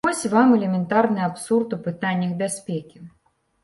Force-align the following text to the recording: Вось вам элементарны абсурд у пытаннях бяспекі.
Вось 0.05 0.23
вам 0.33 0.47
элементарны 0.57 1.21
абсурд 1.29 1.79
у 1.79 1.81
пытаннях 1.87 2.37
бяспекі. 2.45 3.09